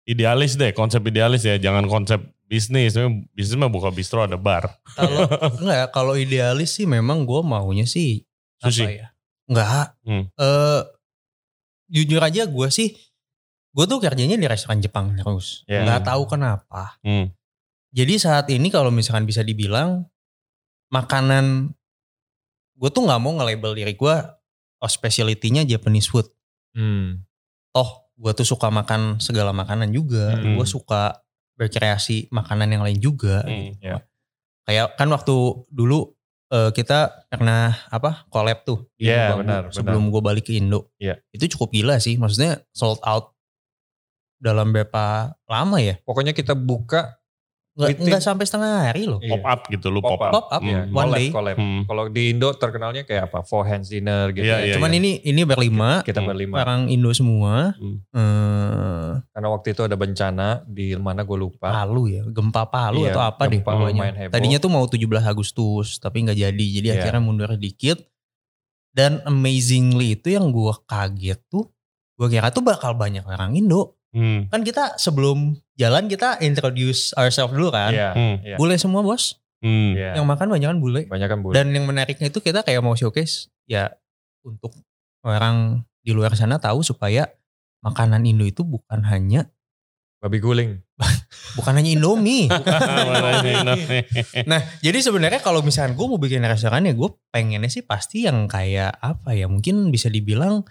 [0.04, 1.56] Idealis deh, konsep idealis ya.
[1.56, 2.96] Jangan konsep bisnis.
[3.30, 4.70] Bisnis mah buka bistro ada bar.
[4.90, 5.28] Kalau
[5.60, 8.24] enggak kalau idealis sih memang gue maunya sih
[8.56, 8.82] Sushi.
[8.82, 9.06] apa ya?
[9.46, 9.86] Enggak.
[10.02, 10.24] Hmm.
[10.32, 10.82] Eh,
[11.88, 12.96] jujur aja gue sih
[13.70, 15.60] gue tuh kerjanya di restoran Jepang terus.
[15.66, 15.84] Ya.
[15.84, 16.96] Nggak tahu kenapa.
[17.04, 17.28] Hmm.
[17.96, 20.04] Jadi saat ini kalau misalkan bisa dibilang
[20.92, 21.72] makanan
[22.76, 24.16] gue tuh nggak mau nge-label diri gue
[24.84, 26.28] oh specialty-nya Japanese food.
[26.76, 27.24] Hmm.
[27.72, 30.36] Toh gue tuh suka makan segala makanan juga.
[30.36, 30.60] Hmm.
[30.60, 31.24] Gue suka
[31.56, 33.40] berkreasi makanan yang lain juga.
[33.48, 33.80] Hmm.
[33.80, 34.04] Ya.
[34.68, 35.34] Kayak kan waktu
[35.72, 36.12] dulu
[36.52, 40.92] eh, kita pernah apa collab tuh di Iya, Bambu benar, sebelum gue balik ke Indo.
[41.00, 41.16] Iya.
[41.32, 42.20] Itu cukup gila sih.
[42.20, 43.32] Maksudnya sold out
[44.36, 45.96] dalam berapa lama ya?
[46.04, 47.16] Pokoknya kita buka
[47.76, 49.20] Nggak, Within- nggak sampai setengah hari loh.
[49.20, 49.36] Iya.
[49.36, 50.32] Pop up gitu, lu Pop pop, up.
[50.32, 51.28] Pop up, Iya, one collab, day.
[51.28, 51.56] collab.
[51.60, 51.80] Hmm.
[51.84, 53.38] Kalau di Indo terkenalnya kayak apa?
[53.44, 54.48] Four hands dinner gitu.
[54.48, 54.64] Iya, ya.
[54.64, 56.28] iya, Cuman ini ini berlima, Kita Hmm.
[56.32, 56.56] berlima.
[56.58, 57.76] orang Indo semua.
[57.76, 58.00] Hmm.
[58.10, 61.68] Eh, Karena waktu itu ada bencana di mana gue lupa.
[61.68, 63.92] Palu ya, gempa Palu Iya, atau apa deh gempa pokoknya.
[63.92, 64.32] lumayan heboh.
[64.32, 66.66] Tadinya tuh mau 17 Agustus, tapi nggak jadi.
[66.72, 66.96] Jadi Iya.
[66.98, 68.00] akhirnya mundur dikit.
[68.88, 71.68] Dan amazingly itu yang gua kaget tuh,
[72.16, 74.00] gua kira tuh bakal banyak orang Indo.
[74.16, 74.48] Hmm.
[74.48, 77.92] Kan kita sebelum jalan kita introduce ourselves dulu kan.
[77.92, 78.10] Iya.
[78.12, 78.36] Hmm.
[78.42, 78.56] iya.
[78.56, 79.92] Bule semua bos, Hmm.
[79.92, 80.16] Iya.
[80.16, 81.04] yang makan banyak kan bule.
[81.04, 81.52] Banyak kan bule.
[81.52, 83.92] Dan yang menariknya itu kita kayak mau showcase ya
[84.42, 84.72] untuk
[85.20, 87.26] orang di luar sana tahu supaya
[87.80, 89.48] makanan Indo itu bukan hanya
[90.16, 90.80] Babi guling.
[91.56, 92.48] bukan hanya Indomie.
[92.48, 93.76] Nah.
[94.48, 98.48] Nah, jadi sebenarnya kalau misalkan gue mau bikin restoran ya gue pengennya sih pasti yang
[98.48, 100.64] kayak apa ya mungkin bisa dibilang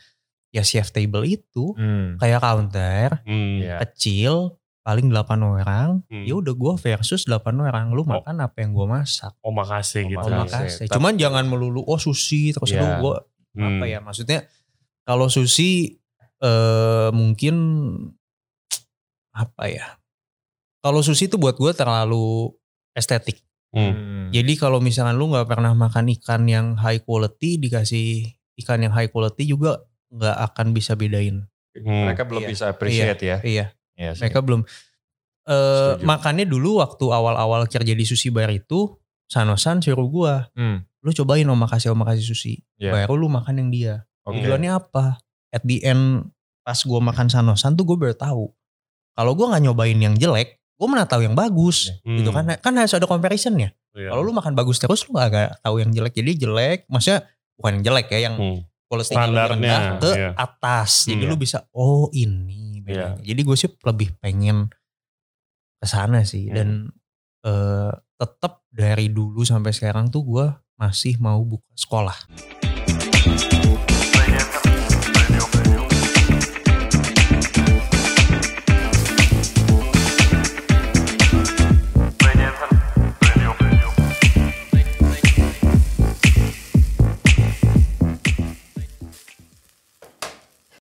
[0.49, 2.17] ya chef table itu Hmm.
[2.17, 3.61] kayak counter Hmm.
[3.61, 3.85] Iya.
[3.85, 6.23] kecil paling 8 orang Hmm.
[6.23, 10.21] ya udah gue versus 8 orang lu makan apa yang gue masak Oh makasih gitu.
[10.21, 13.01] oh makasih Tapi- cuman jangan melulu oh sushi terus Iya.
[13.01, 13.15] lu gue
[13.55, 13.65] Hmm.
[13.71, 14.45] apa ya maksudnya
[15.01, 15.97] kalau sushi
[16.37, 17.55] eh mungkin
[19.31, 19.99] apa ya
[20.79, 22.53] kalau sushi itu buat gue terlalu
[22.93, 23.91] estetik Hmm.
[23.91, 24.25] Hmm.
[24.31, 28.23] Jadi kalau misalkan lu nggak pernah makan ikan yang high quality dikasih
[28.55, 31.43] ikan yang high quality juga nggak akan bisa bedain.
[31.75, 32.07] Hmm.
[32.07, 32.49] Mereka belum Iya.
[32.49, 33.37] bisa appreciate ya.
[33.43, 34.21] Iya, Iya sih.
[34.21, 34.61] mereka belum.
[35.45, 36.03] Eh Setuju.
[36.03, 38.91] makannya dulu waktu awal-awal kerja di sushi bar itu
[39.25, 40.85] Sanosan suruh gua, Hmm.
[41.01, 42.61] lu cobain omakase omakase sushi.
[42.77, 42.93] Iya.
[42.93, 43.93] Baru lu makan yang dia.
[44.21, 45.17] Tujuannya apa?
[45.49, 46.29] At the end
[46.61, 48.45] pas gua makan Sanosan tuh gue baru tahu.
[49.13, 51.89] Kalau gua nggak nyobain yang jelek, gue mana tahu yang bagus.
[52.05, 52.21] Hmm.
[52.21, 52.53] Gitu kan?
[52.59, 53.73] Kan harus ada comparisonnya.
[53.95, 54.11] Iya.
[54.11, 56.13] Kalau lu makan bagus terus lu gak, gak tahu yang jelek.
[56.13, 57.23] Jadi jelek, maksudnya
[57.55, 58.59] bukan yang jelek ya, yang Hmm.
[58.85, 60.29] Standarnya, rendah ke iya.
[60.37, 61.09] atas.
[61.09, 61.31] Jadi Iya.
[61.31, 63.17] lu bisa, oh ini bedanya.
[63.25, 64.69] Jadi gue sih lebih pengen
[65.81, 66.47] ke sana sih.
[66.49, 66.55] Hmm.
[66.55, 66.69] Dan
[67.45, 70.45] eh tetap dari dulu sampai sekarang tuh gue
[70.79, 72.15] masih mau buka sekolah.